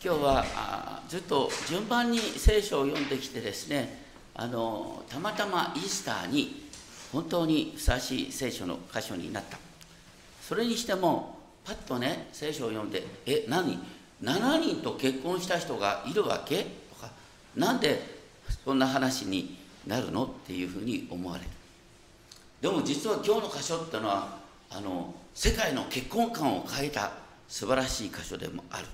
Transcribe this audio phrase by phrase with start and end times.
[0.00, 0.44] 今日は
[1.08, 6.68] ずっと順番に聖書を読んできてですねあのたまたまイースターに
[7.12, 9.58] 本当にふさわしい聖書の箇所になった
[10.40, 13.76] それにしてもパッとね聖書を読んで「え何
[14.22, 17.10] ？7人と結婚した人がいるわけ?」とか
[17.56, 18.00] 「なんで
[18.64, 21.50] そんな話になるの?」っていうふうに思われる
[22.60, 24.38] でも実は今日の箇所っていうのは
[24.70, 27.10] あの世界の結婚観を変えた
[27.48, 28.86] 素晴らしい箇所でもある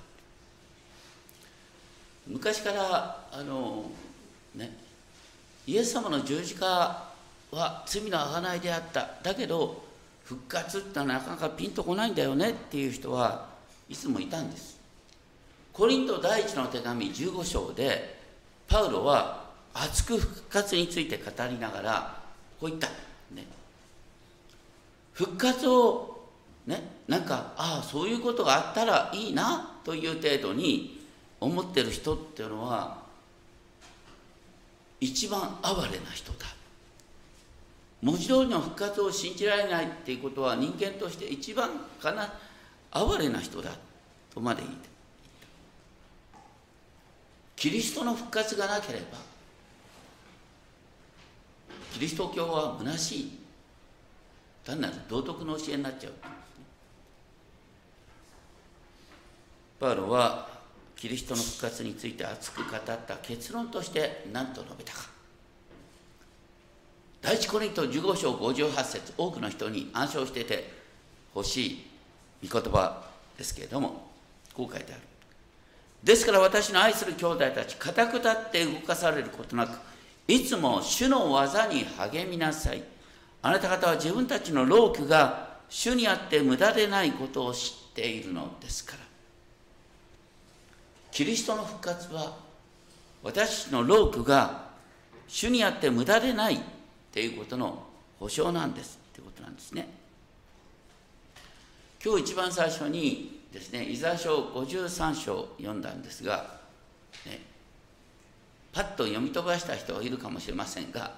[2.27, 3.91] 昔からあの
[4.55, 4.77] ね
[5.67, 6.67] イエス様の十字架
[7.51, 9.11] は罪の贖いであった。
[9.23, 9.85] だけど
[10.25, 13.49] 復活ってのはなかなかピンとこないんだよねっていう人は
[13.89, 14.79] いつもいたんです。
[15.73, 18.19] コリント第一の手紙15章で
[18.69, 22.19] パウロは熱く復活について語りながら
[22.61, 22.89] こう言った、
[23.35, 23.45] ね、
[25.13, 26.29] 復活を
[26.67, 31.04] ねなんかああそういうことがあったらいいなという程度に
[31.45, 33.03] 思ってる人っていうのは
[35.01, 36.47] 一番哀れな人だ。
[38.03, 42.33] 文字通りの復活を信じられないっていうことは人間として一番かな
[42.91, 43.71] 哀れな人だ。
[44.33, 44.89] とまで言って。
[47.57, 49.19] キリストの復活がなければ
[51.93, 53.39] キリスト教は虚しい。
[54.65, 56.13] 単なる道徳の教えになっちゃう、
[59.79, 60.54] パウロは
[60.97, 65.09] キリストの復活について熱く語った結論として何と述べたか。
[67.21, 70.71] 第一コリント15章58節多くの人に暗唱してて
[71.33, 71.87] ほしい
[72.47, 73.03] 御言葉
[73.39, 74.09] ですけれども
[74.53, 75.03] こう書いてある。
[76.03, 79.79] ですから私の愛する兄弟たち固く立って動かされることなく
[80.29, 82.83] いつも主の技に励みなさい。
[83.43, 89.14] あなた方は自分たちの労苦が主にあって無駄でないことを知っているのですから。
[91.15, 92.37] キリストの復活は
[93.23, 94.65] 私の労苦が
[95.29, 96.59] 主にあって無駄でないっ
[97.13, 97.85] ていうことの
[98.19, 99.89] 保証なんですっていうことなんですね。
[102.05, 106.59] 今日一番最初にですね、イザ書53章読んだんですが、
[107.27, 107.41] ね、
[108.73, 111.13] パッと読み飛ばした人はいるかもしれませんが、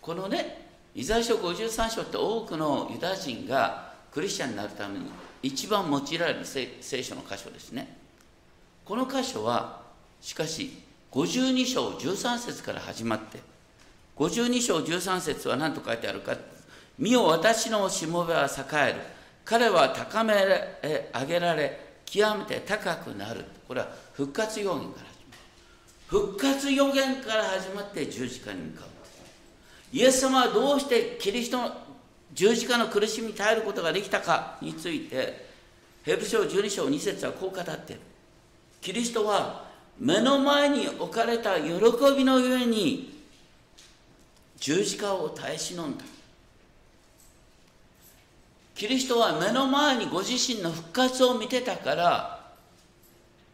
[0.00, 5.06] このね、イザ書53章って多くのユダヤ人がクリスチャンになるために
[5.40, 6.66] 一番用いられる聖
[7.04, 8.02] 書の箇所ですね。
[8.84, 9.80] この箇所は
[10.20, 13.40] しかし52章13節から始まって
[14.16, 16.36] 52章13節は何と書いてあるか
[16.98, 19.00] 「見よ私のしもべは栄える。
[19.44, 20.34] 彼は高め
[21.12, 25.46] 上げられ極めて高くなる」これは復活予言から始まる。
[26.06, 28.88] 復活予言から始まって十字架に向かう。
[29.92, 31.72] イエス様はどうしてキリストの
[32.32, 35.46] 十字架の苦しみに耐えることができたかについて
[36.02, 38.02] ヘブ書12章2節はこう語っている。
[38.84, 39.64] キリストは
[39.98, 41.70] 目の前に置かれた喜
[42.14, 43.18] びのゆえに
[44.58, 46.04] 十字架を耐え忍んだ。
[48.74, 52.44] キリストは目の前にご自身の復活を見てたから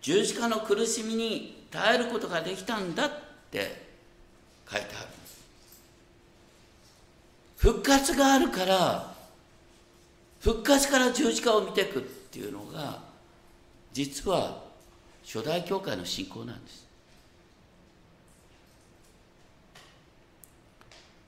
[0.02, 3.10] 十字架の苦しみに耐えることができたんだっ
[3.52, 3.86] て
[4.68, 5.06] 書いてある。
[7.56, 9.14] 復活があるから
[10.40, 12.98] 復活から十字架を見ていくっていうのが
[13.92, 14.69] 実は
[15.32, 16.84] 初代教会の信仰なんです。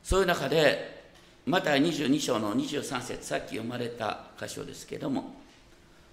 [0.03, 1.05] そういう中で
[1.47, 5.33] また22章の23節さっき読まれた箇所ですけども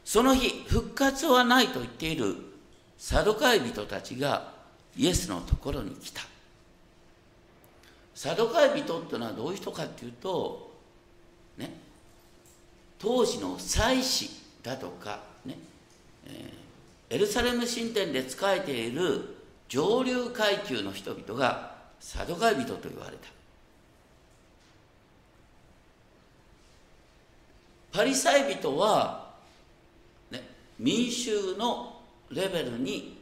[0.05, 2.35] その日復活はないと言っている
[2.99, 4.53] サドカイ人たちが
[4.95, 6.21] イエスのところに来た。
[8.13, 10.71] サドカイ人っていうのはどういう人かっていうと
[11.57, 11.73] ね
[12.99, 14.29] 当時の祭司
[14.61, 15.57] だとかね、
[16.27, 16.68] えー
[17.09, 19.35] エルサレム神殿で仕えている
[19.67, 23.27] 上流階級の人々がサドカイ人と言われた。
[27.91, 29.31] パリサイ人は、
[30.29, 30.43] ね、
[30.77, 31.99] 民衆の
[32.29, 33.19] レベルに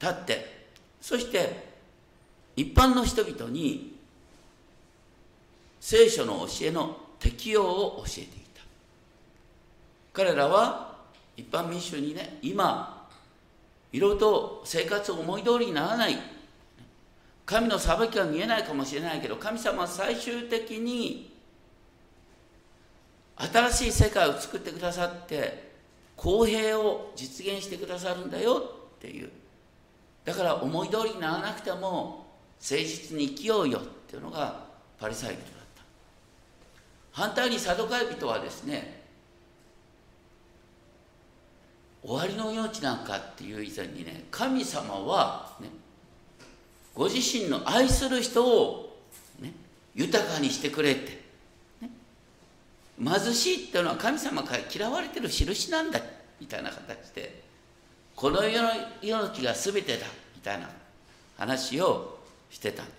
[0.00, 0.68] 立って
[1.00, 1.64] そして
[2.54, 3.96] 一般の人々に
[5.80, 8.24] 聖書の教えの適用を教えてい
[8.54, 8.62] た。
[10.12, 10.85] 彼らは
[11.36, 13.08] 一般民衆にね今
[13.92, 16.16] いろいろと生活を思い通りにならない。
[17.44, 21.32] 神の裁きは見えないかもしれないけど神様は最終的に
[23.36, 25.72] 新しい世界を作ってくださって
[26.16, 28.62] 公平を実現してくださるんだよ。
[28.96, 29.30] っていう。
[30.24, 32.26] だから思い通りにならなくても
[32.58, 33.78] 誠実に生きようよ。
[33.78, 34.64] っていうのが
[34.98, 35.82] パリサイ人だった。
[37.12, 39.05] 反対にサドカイ人はですね
[42.06, 45.68] 終わりの命なんかっていう以前にね神様は、ね、
[46.94, 48.96] ご自身の愛する人を、
[49.40, 49.52] ね、
[49.96, 51.20] 豊かにしてくれて、
[51.82, 51.90] ね、
[53.02, 56.00] 貧しいっていうのは神様から嫌われてる印なんだ
[56.40, 57.42] みたいな形で
[58.14, 58.68] この世の
[59.02, 60.06] 命が全てだ
[60.36, 60.70] みたいな
[61.36, 62.20] 話を
[62.50, 62.96] してたんです。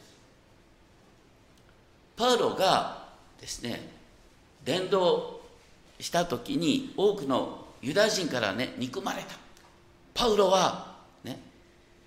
[2.18, 3.06] パウロが
[3.40, 3.90] ですね
[4.66, 5.42] 伝道
[6.00, 9.36] した時に多くのユダヤ人からね憎まれた。
[10.14, 11.40] パウロはね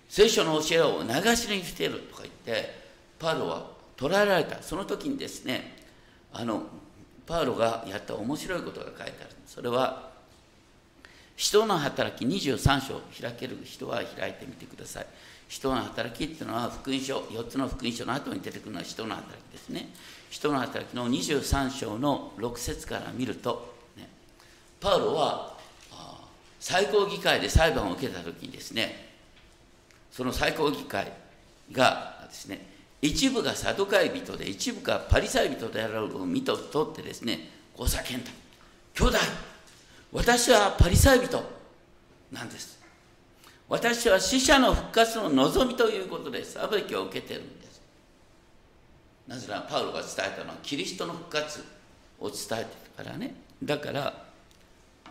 [0.09, 2.81] 聖書の教えを流しにしているとか言って
[3.19, 4.61] パウロは捕らえられた。
[4.61, 5.77] その時にですね
[6.33, 6.63] あの
[7.25, 9.13] パウロがやった面白いことが書いてある。
[9.45, 10.11] それは
[11.35, 15.07] 人の働き23章開ける人は開いてみてください。
[15.47, 19.89] 人の働きっていうのは福音書4つの福音書の後に出てくるのは人の働きですね。
[20.29, 24.07] 人の働きの23章の6節から見ると、ね、
[24.79, 25.50] パウロは
[26.61, 29.09] 最高議会で裁判を受けた時にですね
[30.11, 31.11] その最高議会
[31.71, 32.65] がですね
[33.01, 38.29] 一部がサドカイ人で一部がパリサイ人であるを見とってですねこう叫んだ。
[38.93, 39.17] 兄弟
[40.13, 41.43] 私はパリサイ人
[42.31, 42.79] なんです。
[43.67, 47.81] 私は死者の復活の望みということで裁きを受けてるんです。
[49.27, 51.63] なぜならパウロが伝えたのはキリストの復活
[52.19, 52.69] を伝えて
[52.99, 53.33] るからね。
[53.63, 54.25] だから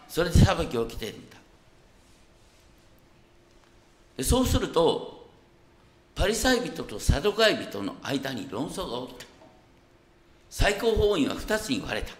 [0.06, 1.40] それで裁きを受けてるんだ。
[4.23, 5.29] そうすると
[6.15, 9.27] パリサイ人とサドカイ人の間に論争が起きた。
[10.51, 12.13] 最高法院は2つに割れた。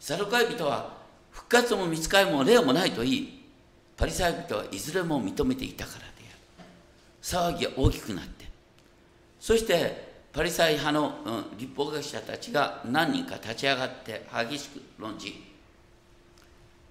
[0.00, 0.96] サドカイ人は
[1.30, 3.44] 復活も見つかりも霊もないと言い。
[3.96, 7.54] パリサイ人はいずれも認めていたからである。
[7.54, 8.46] 騒ぎが大きくなって。
[9.40, 11.18] そしてパリサイ派の、
[11.50, 15.44] うん、立法学者たちが何人か立ち上がって激しく論じ。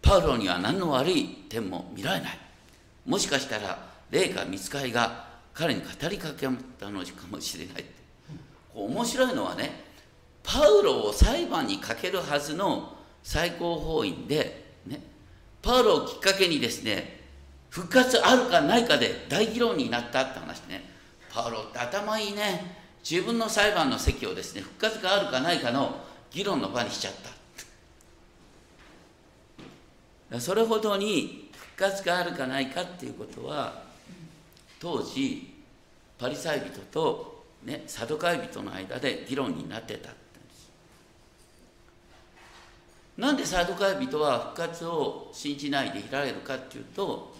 [0.01, 2.39] パウロには何の悪い点も見られない。
[3.06, 5.25] もしかしたら霊か見つかりが
[5.56, 6.48] 彼に語りかけ
[6.80, 7.86] たのかもしれない。
[8.75, 9.83] 面白いのはね
[10.44, 15.01] パウロを裁判にかけるはずの最高法院で、ね、
[15.62, 17.21] パウロをきっかけにですね
[17.69, 20.92] 復活あるかないかで大議論になったって話ね。
[21.33, 22.83] パウロって頭いいね。
[23.10, 25.98] 自分の裁判の席をですね復活があるかないかの
[26.31, 27.13] 議論の場にしちゃっ
[30.30, 30.39] た。
[30.39, 33.82] それほどに復活があるかないかっていうことは
[34.83, 35.50] 当時
[36.18, 40.19] パリサイ人と、ね、サドカイ人の間で議論になってたんで
[40.51, 40.69] す。
[43.18, 47.33] なんでサドカイ人は復活を信じないでいられるかっていうと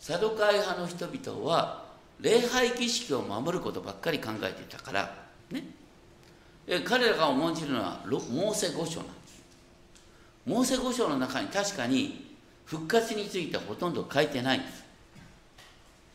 [0.00, 1.84] サドカイ派の人々は
[2.20, 5.14] 礼拝儀式を守ることばっかり考えていたから
[5.50, 5.64] ね。
[6.86, 9.42] 彼らが重んじるのはモーセ五章なんです。
[10.46, 12.34] モーセ五章の中に確かに
[12.64, 14.87] 復活についてはほとんど書いてないんです。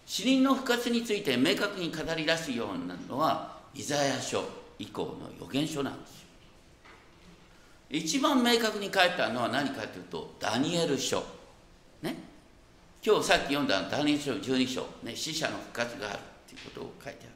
[0.06, 4.44] 死人の復活について明確に語り出すようになるのはイザヤ書
[4.78, 6.24] 以降の予言書なんですよ。
[7.90, 11.24] 一番明確に書いたのは何かというとダニエル書。
[12.02, 12.16] ね。
[13.06, 17.30] 今日さっき読んだダニエル書12章、ね、死者の復活があるということを書いてある。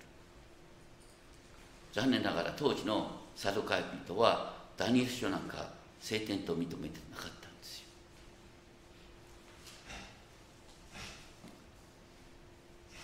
[1.94, 5.68] 残念ながら当時のサドカイ人はダニエル書なんか
[6.00, 7.58] 聖典と認めてなかったん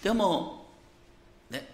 [0.03, 0.65] でも
[1.49, 1.65] ね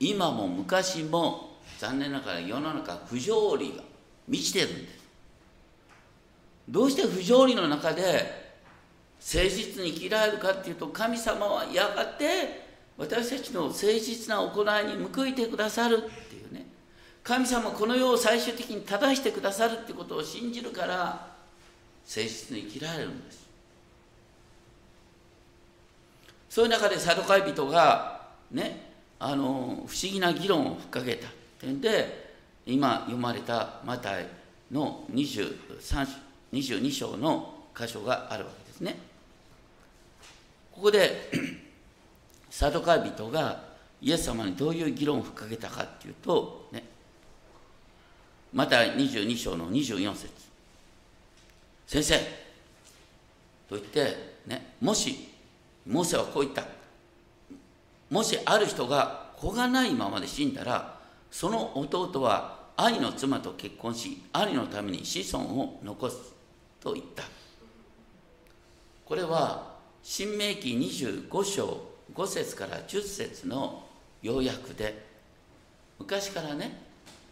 [0.00, 3.84] 今も昔も残念ながら世の中不条理が
[4.28, 5.00] 満ちてるんです。
[6.68, 8.02] どうして不条理の中で
[9.18, 16.66] 誠実に生きられるかっていうと神様はやがて私たちの誠実な行いに報いてくださるっていうね。
[17.22, 21.30] 神様この世を最終的に正してくださるってことを信じるから
[22.04, 23.39] 誠実に生きられるんです。
[26.50, 28.90] そういう中でサドカイ人がね
[29.20, 31.28] あの不思議な議論をふっかけた
[31.60, 32.34] 点で
[32.66, 34.26] 今読まれたマタイ
[34.70, 36.06] の23
[36.52, 38.98] 22章の箇所があるわけですね。
[40.72, 41.30] ここで
[42.50, 43.62] サドカイ人が
[44.02, 46.82] イエス様にどういう議論をふっかけたかっていうと、ね、
[48.52, 50.30] また22章の24節
[51.86, 52.18] 先生
[53.68, 55.28] と言って、ね、もし
[55.86, 56.64] モーセはこう言った。
[58.10, 60.98] もしある人が子がないままで死んだら
[61.30, 66.16] その弟は兄の妻と結婚し兄のために子孫を残す
[66.80, 67.24] と言った。
[69.04, 71.82] これは新明記25章
[72.14, 73.84] 5節から10節の
[74.22, 75.06] 要約で
[75.98, 76.80] 昔からね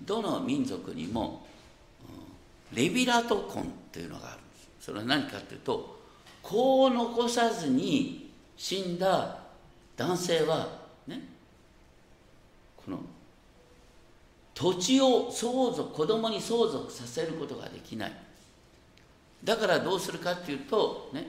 [0.02, 1.46] どの民族にも
[2.72, 4.68] レビラト婚というのがあるんです。
[4.80, 5.98] それは何かというと
[6.42, 8.27] 子を残さずに
[8.58, 9.38] 死んだ
[9.96, 10.68] 男性は
[11.06, 11.22] ね
[12.76, 12.98] この
[14.52, 18.12] 土地を相続子供に相続させることができない。
[19.44, 21.28] だからどうするかっていうとね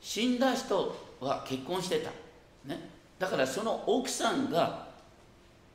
[0.00, 2.10] 死んだ人は結婚してた、
[2.64, 2.88] ね、
[3.18, 4.88] だからその奥さんが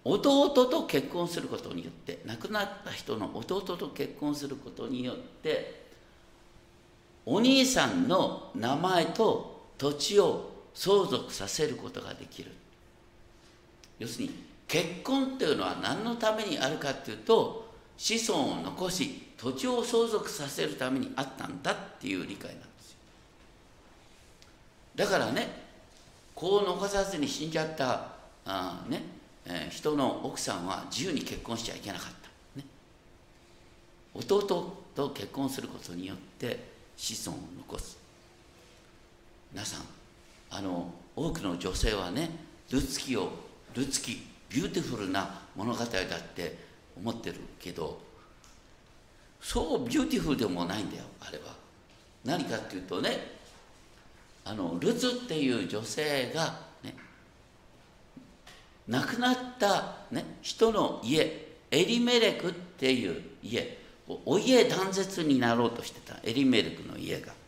[0.04, 5.84] 弟と結婚することによって亡くなった人の弟と結婚することによって
[7.28, 12.52] お兄さんの名前と土地を相続させることができる。
[13.98, 14.34] 要するに
[14.68, 22.98] 結婚っていうのは何のためにあるかっていうと子孫を残し土地を相続させるためにあったんだっていう理解なんですよ。
[24.96, 25.48] だからね
[26.36, 28.08] 子を残さずに死んじゃった
[28.46, 29.04] あ、ね
[29.46, 32.14] えー、人の奥さんは自由に結婚しちゃいけなかっ
[32.56, 32.66] た、ね、
[34.14, 34.42] 弟
[34.96, 36.64] と結婚することによって
[36.96, 37.99] 子孫を残す。
[39.52, 39.82] 皆さん
[40.52, 42.30] あの多くの女性はね
[42.72, 43.32] ルツキを
[43.74, 45.88] ルツ記ビューティフルな物語だっ
[46.36, 46.58] て
[46.98, 48.00] 思ってるけど
[49.42, 51.56] そうビューティフルでもないんだよあれは。
[52.26, 53.40] 何かっていうとね
[54.44, 56.96] あのルツっていう女性がね
[58.88, 63.78] 亡くなった、ね、人の家エリメレクっていう家
[64.26, 67.39] お家断絶になろうとしてたエリメレクの家が。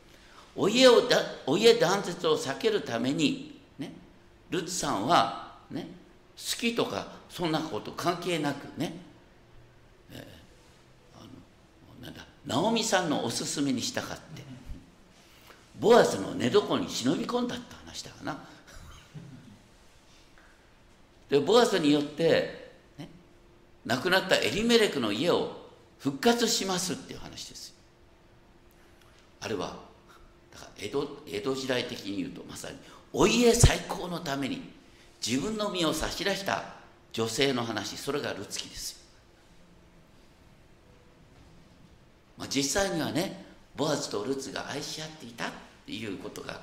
[0.55, 3.93] お家をだお家断絶を避けるために、ね、
[4.49, 5.87] ルツさんは、ね、
[6.35, 8.93] 好きとかそんなこと関係なくね、
[10.11, 14.51] えー、あのなんだナオミさんのおすすめにしたかって。
[15.81, 18.37] ボアズの寝床に忍び込んだって話だかな。
[21.27, 23.09] でボアズによって、ね、
[23.85, 27.73] 亡くなったエリメレクの家を復活しますっていう話です
[29.39, 29.79] あれは
[30.51, 32.77] だから江戸江戸時代的に言うとまさに
[33.13, 34.61] お家最高のために
[35.25, 36.63] 自分の身を差し出した
[37.13, 38.97] 女性の話それがルツキですよ、
[42.37, 45.51] まあ、実際にはねボアズとルツが愛し合っていたっ
[45.85, 46.61] ていうことが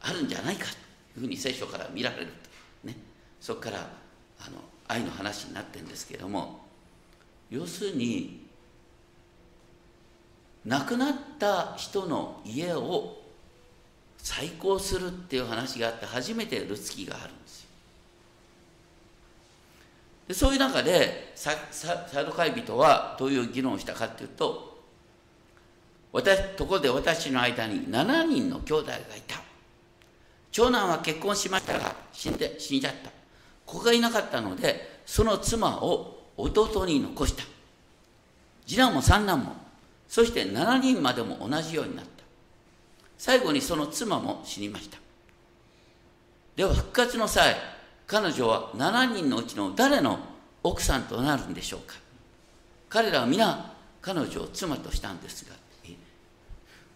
[0.00, 0.74] あるんじゃないかとい
[1.18, 2.88] うふうに聖書から見られると。
[2.88, 2.96] ね。
[3.40, 3.78] そこから
[4.40, 6.60] あの愛の話になってるんですけれども
[7.50, 8.46] 要するに
[10.64, 13.15] 亡くなった人の家を
[14.18, 17.68] 再興するっていう話があって初めてルツキがあるんですよ。
[20.28, 24.82] でそういう中でササドカイ人はどういう議論をしたかっていうと
[26.12, 29.36] 私ところで私の間に7人の兄弟がいた。
[30.50, 33.10] 長男は結婚しましたが死んで死んじゃった。
[33.66, 37.44] 子がいなかったのでその妻を弟に残した。
[38.66, 39.56] 次男も三男も
[40.08, 42.15] そして7人までも同じようになった。
[43.18, 44.98] 最後にその妻も死にました
[46.56, 47.56] では復活の際
[48.06, 50.18] 彼女は7人のうちの誰の
[50.62, 51.94] 奥さんとなるんでしょうか
[52.88, 55.56] 彼らは皆彼女を妻としたんですが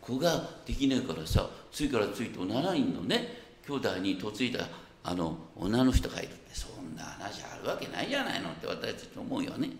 [0.00, 4.66] 子ができないからさ次から次と7人のね兄弟に嫁いだ
[5.04, 9.70] あの女の人がいるってそんな話あるわけないじゃないのって私たち思うよね。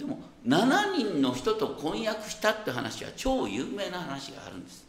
[0.00, 4.86] でも7人の人と婚約したって話は超有名な話があるんです。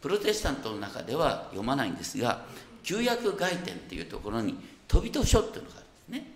[0.00, 2.44] プロテスタントの中では読まないんですが
[2.82, 4.56] 旧約外典っていうところに
[4.88, 6.32] 飛びと書っていうのがあるんですね。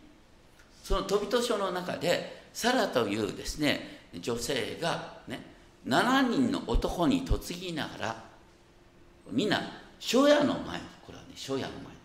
[0.84, 5.40] その飛びと書の中でサラというですね女性がね
[5.84, 8.24] 7人の男に嫁ぎながら
[9.32, 9.60] みんな
[10.00, 11.96] 初夜の前これはね初夜の前。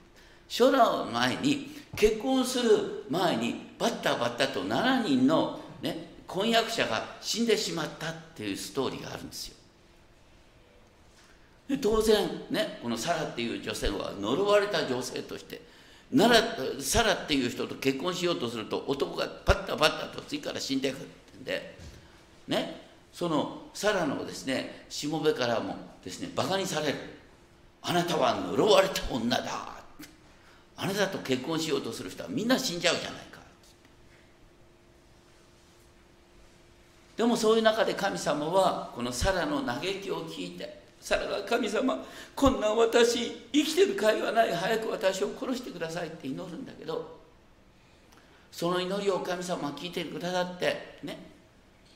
[0.49, 9.55] 初夜の前に結婚する前にバッタバッタと7人のね、婚約者が死んでしまったっていうストーリーがあるんですよ。
[11.67, 15.61] で当然ねこのサラっていう女性は呪われた女性として
[16.11, 16.35] なら
[16.79, 21.77] サラっていう人と結婚しようとすると男がパッタパッタと次から死んでいくってんで
[22.47, 22.81] ね
[23.13, 26.95] そのサラのですねしもべからもですねバカにされる。
[27.83, 29.81] あなたは呪われた女だ。
[30.77, 33.30] あなたと結婚しようとする人はみんな死んじゃうじゃない。
[37.21, 42.03] でもそういう中で神様はこのサラの嘆きを聞いてサラが神様
[42.35, 47.19] こんな私生きてる甲斐はない早く私を殺してくださいって祈るんだけど
[48.51, 51.19] その祈りを神様は聞いてくださってね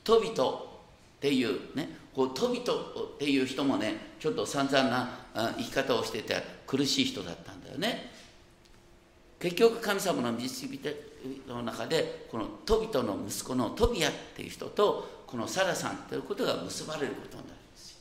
[0.04, 0.80] トビト
[1.16, 8.12] っていうねこうトビトっていう人もねちょっと散々な生き方をしてて苦しい人だったんだよね。
[9.40, 10.80] 結局神様の導き
[11.48, 17.98] の中でこのトビトの息子のトビアっていう人とこのサラさんということが結ばれることになるんですよ。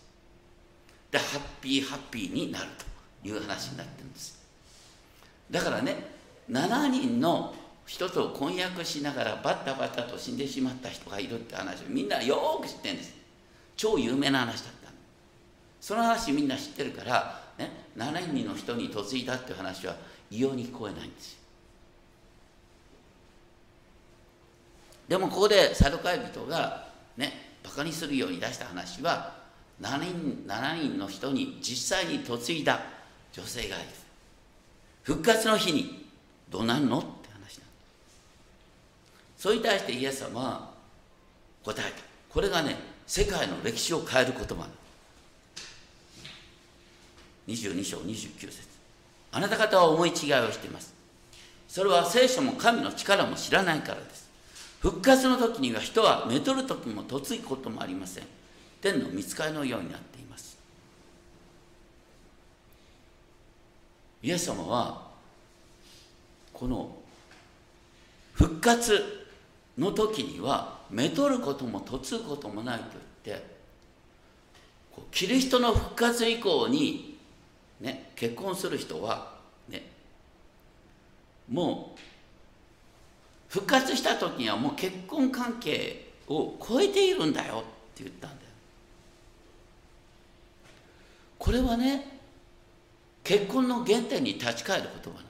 [1.12, 2.66] でハッピーハッピーになる
[3.24, 4.40] という話になってるんです。
[5.50, 5.96] だからね
[6.50, 7.54] 7人の
[7.86, 13.14] 人と婚約しながらバッタバタと死んでしまった人がいるって話をみんなよく知ってるんです。
[13.78, 14.86] 超有名な話だった
[15.86, 19.96] その話みんな知ってるから、ね、7人の人に嫁いだっていう話は
[20.32, 21.40] 異様に聞こえないんですよ。
[25.08, 29.36] でもここでサドカイ人がねバカにするように出した話は
[29.82, 32.80] 7人 ,7 人の人に実際に嫁いだ
[33.34, 33.86] 女性がいる。
[35.04, 36.06] 復活の日に
[36.50, 37.68] どうなんのって話なん
[39.38, 40.70] それに対してイエス様は
[41.64, 41.92] 答えた。
[42.30, 44.68] これがね世界の歴史を変える言葉
[47.48, 48.68] 22章29節。
[49.32, 50.94] あなた方は思い違いをしています。
[51.68, 54.25] それは聖書も神の力も知らないからです。
[54.80, 58.24] 復活の時には人はめとる時も嫁ぐこともありません。
[58.82, 60.58] 天の見つかりのようになっています。
[64.22, 65.06] イエス様は
[66.54, 66.96] この
[68.34, 69.28] 復活
[69.78, 72.86] の時にはめとることも嫁ぐこともないと
[73.26, 73.56] 言って
[75.12, 77.18] キリストの復活以降に、
[77.82, 79.34] ね、結婚する人は、
[79.68, 79.84] ね、
[81.50, 82.00] もう
[83.56, 87.62] 復活した時にはもう結婚関係を超えているんだよっ
[87.96, 88.42] て言ったんだよ。
[91.40, 92.20] これはね
[93.24, 95.30] 結婚の原点に立ち返る言葉なんで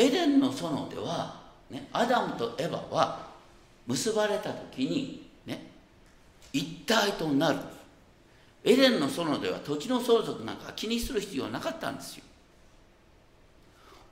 [0.00, 3.26] すエデンの園では、ね、アダムとエバは
[3.86, 5.66] 結ばれた時にね
[6.50, 7.58] 一体となる。
[8.64, 12.24] エデンの園では土地の相続なんか気にする必要はなかったんですよ。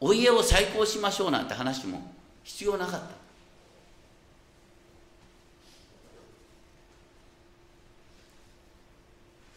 [0.01, 2.01] お家を再興しましょうなんて話も
[2.43, 3.21] 必要なかった。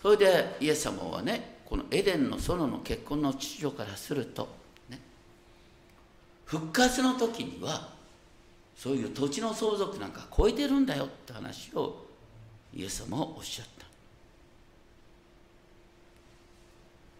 [0.01, 4.49] それでイエス様はねこのエデンの園の結婚の秩序からすると、
[4.89, 4.99] ね、
[6.45, 7.89] 復活の時には
[8.75, 12.05] そういう土地の相続なんか超えてるんだよって話を
[12.75, 13.67] イエス様はおっしゃっ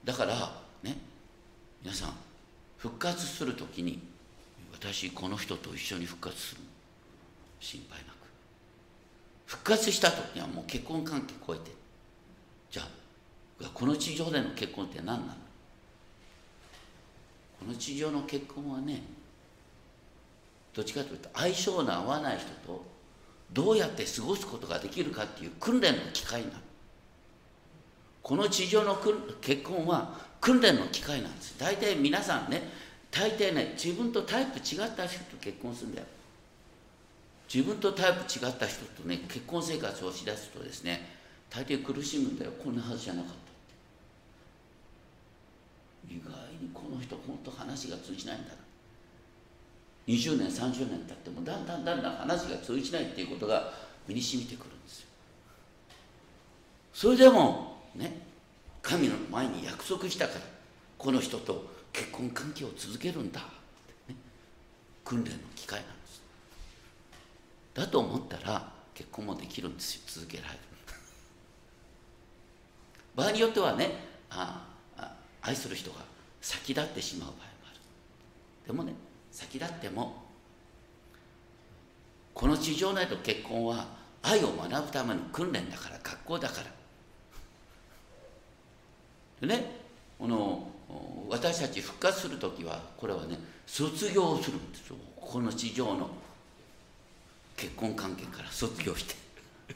[0.06, 0.12] た。
[0.12, 0.34] だから
[0.84, 0.98] ね
[1.82, 2.33] 皆さん
[2.84, 3.98] 復活する時に
[4.74, 6.62] 私この人と一緒に復活する
[7.62, 8.16] 心配なく。
[9.46, 11.72] 復活した時にはもう結婚関係超えて。
[12.70, 12.84] じゃ
[13.62, 15.22] あこの地上での結婚って何なの？
[17.62, 19.02] この地上の結婚はね
[20.74, 22.84] どっちかというと相性の合わない人と
[23.54, 26.54] どうやって過ごすことができるかっていう訓練の機会なる。
[28.22, 28.98] この地上の
[29.40, 31.56] 結婚は訓練の機会なんです。
[31.58, 32.62] 大体皆さんね
[33.10, 36.08] 大抵ね自分とタイプ違った人と結婚するんだよ。
[37.48, 41.16] 自分とタイプ違った人とね結婚生活をしだすとですね
[41.50, 42.52] 大抵苦しむんだよ。
[42.62, 43.38] こんなはずじゃなかったっ
[46.10, 46.14] て。
[46.14, 48.56] 意外にこの人本当話が通じないんだな。
[50.08, 53.72] 20年30年経ってもだんだんだんだん話が通じないっていうことが
[54.10, 55.08] 身にしみてくるんですよ。
[56.94, 58.33] それでもね
[58.84, 60.42] 神の前に約束したから
[60.98, 63.40] この人と結婚関係を続けるんだ、
[64.08, 64.16] ね、
[65.04, 66.22] 訓練の機会なんです。
[67.74, 70.02] だと思ったら結婚もできるんですよ。
[70.06, 70.60] 続けられる。
[73.16, 73.92] 場合によってはね
[74.30, 74.68] あ
[74.98, 75.98] あ愛する人が
[76.42, 77.80] 先立ってしまう場合もある。
[78.68, 78.94] でもね
[79.32, 80.24] 先立っても
[82.34, 83.88] この地上内と結婚は
[84.22, 86.68] 愛を学ぶための訓練だから学校だから
[89.44, 89.66] でね
[90.18, 90.66] この
[91.30, 94.96] 私たち復活する時はこれはね卒業するんですよ。
[95.20, 96.10] この地上の
[97.58, 99.16] 結婚関係から卒業して。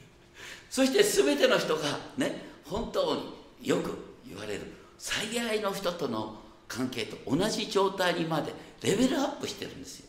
[0.70, 1.82] そして全ての人が
[2.16, 4.62] ね本当によく言われる。
[4.98, 8.52] 最愛の人との関係と同じ状態にまで
[8.82, 10.08] レベルアップしてるんですよ。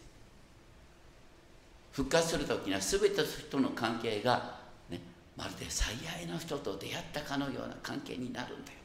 [1.91, 4.57] 復活する時には全ての人の関係が、
[4.89, 5.01] ね、
[5.35, 8.78] まるで最愛の人と出会ったかのような関係になるんだよ。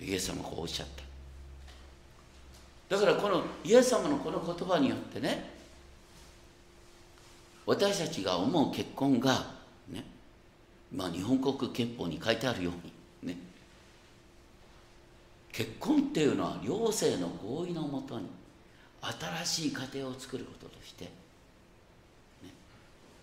[0.00, 1.04] イエス様がこうおっしゃった。
[2.88, 5.50] だからこのイエス様のこの言葉によってね
[7.66, 9.46] 私たちが思う結婚が
[9.88, 10.04] ね
[10.94, 13.38] まあ日本国憲法に書いてあるようにね
[15.50, 18.26] 結婚っていうのは両性の合意のもとに
[19.44, 21.10] 新しい家庭を作ることとして、ね、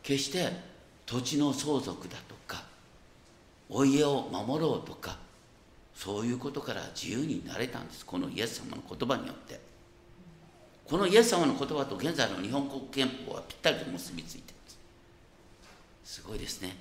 [0.03, 0.49] 決して
[1.05, 2.63] 土地の相続だとか
[3.69, 5.17] お家を守ろうとか
[6.01, 8.03] そういうことから自由になれたんです。
[8.03, 9.59] このイエス様の言葉によって。
[10.89, 14.71] このイエス様の言葉と現在の日本国憲法はぴったりと結びついていま
[16.03, 16.15] す。
[16.15, 16.75] すごいですね。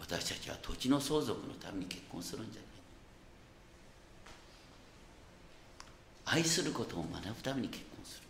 [0.00, 2.62] 私たちは土地の相続のために結婚するんじゃ
[6.32, 6.40] ない。
[6.40, 8.24] 愛することを学ぶために結婚する。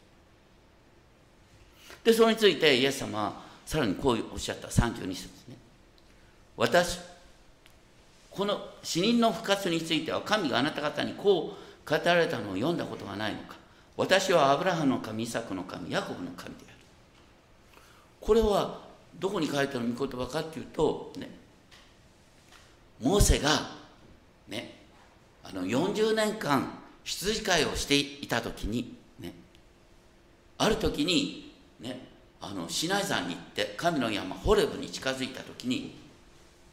[2.03, 4.67] でそれについてイエス様はさらにこうおっしゃった。
[4.67, 5.57] 32節ですね。
[6.57, 7.12] 私
[8.35, 13.57] この死人の復活については神があなた方にこう語られたのを読んだことがないのか。
[13.97, 16.77] 私はアブラハムの神イサクの神ヤコブの神である。
[18.21, 18.81] これは
[19.19, 21.29] どこに書いてある御言葉かっていうとね
[23.01, 23.51] モーセが
[24.49, 24.79] ね
[25.45, 29.35] あの40年間羊飼いをしていた時にね
[30.59, 32.07] ある時にね
[32.41, 35.95] あのシナイ山に行って神の山ホレブに近づいた時に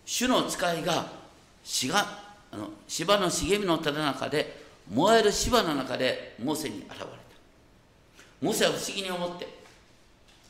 [0.06, 1.19] 主の使いが
[1.64, 1.98] 芝
[2.52, 7.06] あの芝の茂みのただ中で燃える芝の中でモーセに現れた。
[8.42, 9.48] モーセは不思議に思って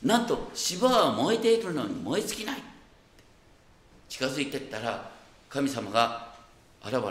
[0.02, 2.62] なんと芝は燃えているのに燃え尽きない。
[4.08, 5.10] 近づいてったら
[5.48, 6.34] 神様が
[6.82, 7.04] 現れて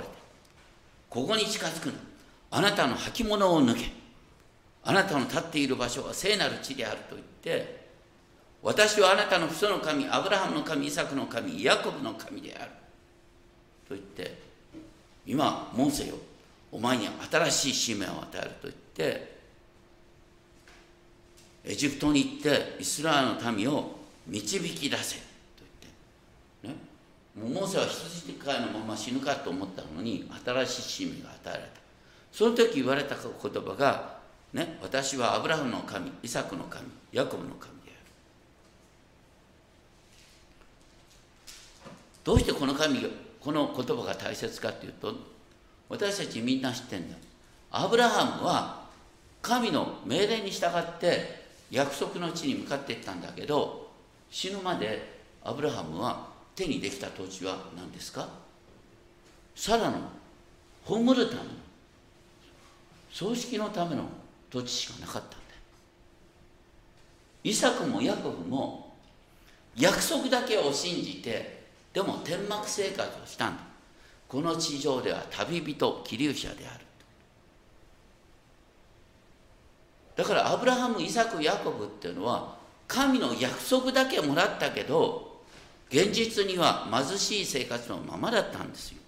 [1.09, 1.93] ここに近づくな
[2.51, 3.99] あなたの履物を脱げ。
[4.83, 7.89] あなたの立っている場所は聖なる地であると言って
[8.63, 12.71] 私はあなたの父祖の神アブラハムの神イサクの神ヤコブの神である。
[13.89, 14.37] と言って
[15.25, 16.15] 今モーセよ
[16.71, 19.39] お前に新しい使命を与えると言って
[21.65, 23.97] エジプトに行ってイスラエルの民を
[24.27, 25.21] 導き出せと
[26.63, 26.89] 言ってね。
[27.35, 31.69] もうモーセは羊飼いのまま死ぬかと思ったのに新しい使命が与えられた。
[32.31, 33.23] その時言われた言
[33.63, 34.19] 葉が
[34.53, 37.89] ね私はアブラハムの神イサクの神ヤコブの神であ
[41.87, 41.91] る。
[42.23, 42.99] どうしてこの神
[43.41, 45.13] この言葉が大切かというと
[45.87, 47.17] 私たちみんな知ってんだ。
[47.71, 48.87] アブラハムは
[49.41, 53.91] 神の命令に従って約束の地に向かっていったんだけど
[54.29, 58.27] 死ぬまでアブラハムは手にできた土地は何ですか？
[59.55, 59.97] サラの
[60.85, 61.45] 葬るための
[63.11, 64.03] 葬式のための
[64.49, 65.41] 土地しかなかったんだよ。
[67.43, 68.93] イサクもヤコブも
[69.77, 71.58] 約束だけを信じて
[71.93, 73.63] でも天幕生活をしたんだ。
[74.27, 76.85] この地上では旅人気流者である。
[80.15, 85.41] だからアブラハムイサクヤコブっていうのは神の約束だけもらったけど
[85.89, 88.99] 現実には貧しい生活のままだったんですよ。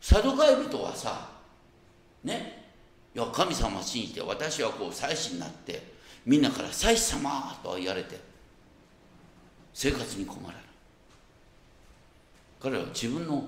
[0.00, 1.30] サドカイ人はさ
[2.22, 2.64] ね
[3.14, 5.94] いや神様信じて私はこう祭司になって
[6.26, 8.33] みんなから祭司様と言われて
[9.74, 10.56] 生活に困らない。
[12.60, 13.44] 彼は自分の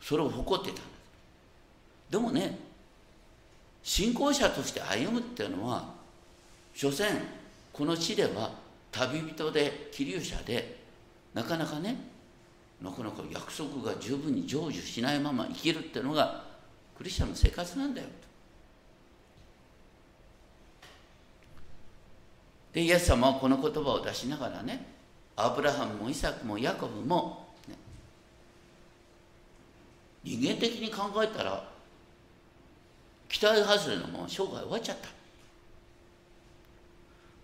[0.00, 0.72] それを誇ってた。
[0.72, 0.94] んです
[2.10, 2.58] でもね
[3.82, 5.92] 信仰者として歩むっていうのは
[6.72, 7.20] 所詮
[7.72, 8.52] この地では
[8.92, 10.78] 旅人で気流者で
[11.34, 11.96] なかなかね
[12.80, 16.44] なかなか約束が十分に成就しないまま生きるっていうのが
[16.96, 18.06] クリスチャンの生活なんだよ。
[22.72, 24.93] でイエス様はこの言葉を出しながらね
[25.36, 27.74] アブラハムもイサクもヤコブも、ね、
[30.22, 31.64] 人間的に考えたら
[33.28, 35.08] 期待外れのまま生涯終わっちゃった。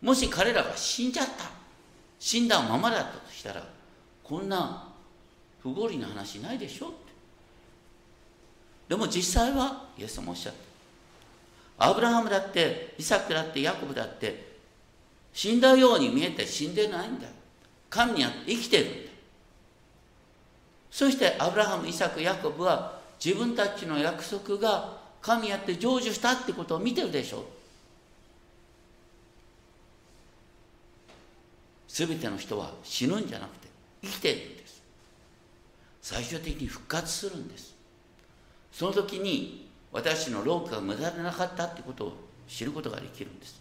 [0.00, 1.50] もし彼らが死んじゃった
[2.18, 3.62] 死んだままだったとしたら
[4.22, 4.88] こんな
[5.62, 6.92] 不合理な話ないでしょ
[8.88, 10.55] でも実際はイエスもおっしゃっ
[11.79, 11.87] た。
[11.90, 14.59] アブラハムだってイサクだってヤコブだって
[15.33, 17.26] 死んだように見えて死んでないんだ。
[17.90, 18.94] 神にあって生きてるんだ。
[20.90, 27.44] そしてアブラハムイサクヤコブは自分たちの約束が神やって成就したってことを見てるでしょう。
[31.88, 33.68] 全ての人は死ぬんじゃなくて
[34.03, 34.83] 生きてるんです。
[36.00, 37.74] 最終的に復活するんです。
[38.72, 42.12] その時に私の労苦が無駄でなかったってことを
[42.48, 43.61] 知ることができるんです、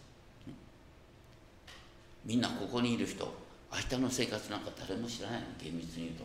[2.24, 3.32] みんなここにいる人
[3.72, 6.24] 明日の生活なんか誰も知らないの厳密に言うと、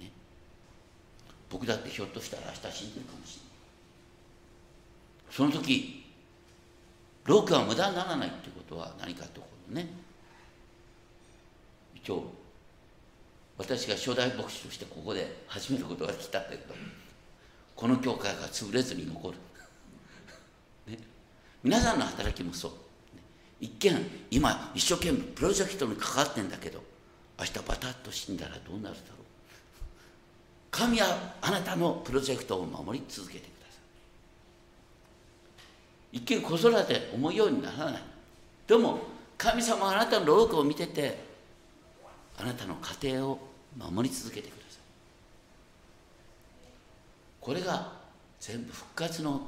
[0.00, 0.10] ね、
[1.50, 3.48] 僕だってひょっとしたら明日死んでるかもしれない。
[5.30, 6.04] その時
[7.24, 9.88] 労苦は無駄にならないってことは何かところね。
[11.94, 12.32] 一応
[13.58, 16.74] 私が初代牧師としてここで始めることができたんだけど
[17.74, 19.36] この教会が潰れずに残る、
[20.86, 20.98] ね、
[21.62, 22.72] 皆さんの働きもそう。
[23.60, 26.82] 一見今一生懸命プロジェクトに関わってんだけど
[27.38, 28.98] 明日バタッと死んだらどうなるだろう。
[30.70, 33.78] 神はあなたのプロジェクトを守り続けてくださ
[36.12, 36.18] い。
[36.18, 38.02] 一見子育て思うようにならない。
[38.66, 38.98] でも
[39.36, 41.18] 神様あなたの労苦を見てて
[42.38, 43.38] あなたの家庭を
[43.76, 44.80] 守り続けてください。
[47.40, 47.92] これが
[48.40, 49.40] 全部復活の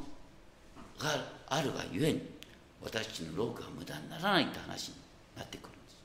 [0.98, 1.10] が
[1.48, 2.39] あるがゆえに
[2.82, 4.94] 私たちの労苦が無駄にならないって話に
[5.36, 5.96] なってくるんです。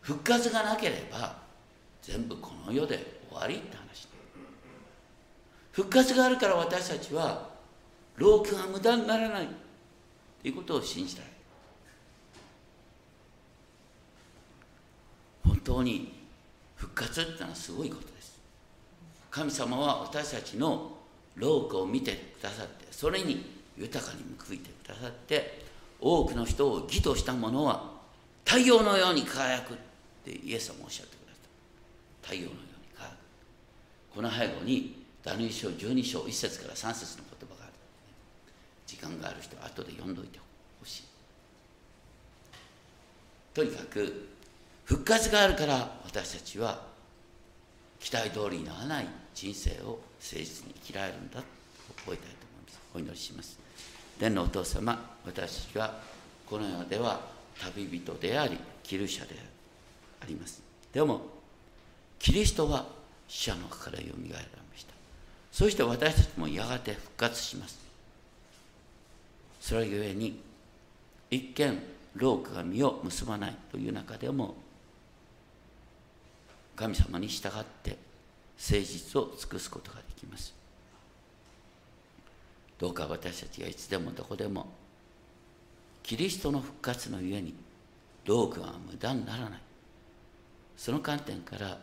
[0.00, 1.36] 復活がなければ
[2.02, 4.06] 全部この世で終わりって話
[5.72, 7.50] 復活があるから私たちは
[8.16, 9.48] 労苦が無駄にならない
[10.42, 11.24] ということを信じたい。
[15.44, 16.14] 本当に
[16.76, 18.38] 復活ってのはすごいことです。
[19.30, 20.92] 神様は私たちの
[21.34, 25.64] 労苦を見てくださってそれに豊かに報いてくださって
[26.00, 27.92] 多くの人を義とした者は
[28.44, 29.76] 太陽のように輝くっ
[30.24, 31.40] てイエス様おっしゃってくださっ
[32.22, 32.28] た。
[32.28, 33.16] 太陽のように輝く。
[34.14, 37.72] この背後にダニエル書12章1節から3節の言葉がある。
[38.86, 40.38] 時間がある人は後で読んどいて
[40.80, 41.04] ほしい。
[43.54, 44.28] とにかく
[44.84, 46.82] 復活があるから私たちは
[47.98, 51.46] 期待通りにならない人生を誠実に生きられるんだと
[51.96, 52.80] 覚えたいと思います。
[52.94, 53.63] お祈りします。
[54.18, 56.00] 天のお父様私たちは
[56.46, 57.20] この世では
[57.60, 59.34] 旅人でありキル者で
[60.20, 60.62] あります。
[60.92, 61.20] でも
[62.18, 62.86] キリストは
[63.28, 64.92] 死者の中からよみがえられました。
[65.50, 67.78] そして私たちもやがて復活します。
[69.60, 70.40] それゆえに
[71.30, 71.82] 一見
[72.16, 74.54] 労苦が実を結ばないという中でも
[76.76, 77.96] 神様に従って
[78.58, 80.54] 誠実を尽くすことができます。
[82.78, 84.66] どうか私たちがいつでもどこでも
[86.02, 87.54] キリストの復活のゆえに
[88.26, 89.60] 労苦は無駄にならない。
[90.76, 91.78] その観点から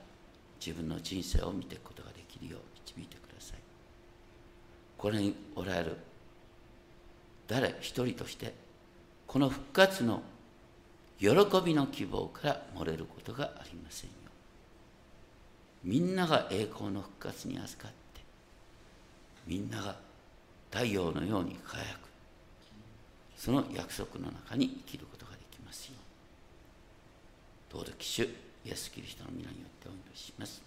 [0.64, 3.60] 自分の人生を見ていくことができるよう導いてください。
[4.98, 5.98] これにおられる
[7.48, 8.54] 誰一人として
[9.28, 10.22] この復活の
[11.20, 11.30] 喜
[11.64, 14.16] びの希望から漏れることがありませんよ。
[15.84, 18.22] みんなが栄光の復活に預かって
[19.48, 19.96] みんなが
[20.72, 22.12] 太陽のように輝く。
[23.42, 25.94] その約束の中に生きることができますよ
[27.72, 28.28] うどうぞ騎手イ
[28.68, 30.62] エス・キリストの皆によってお祈りします。